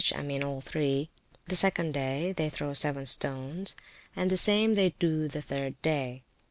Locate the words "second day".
1.55-2.31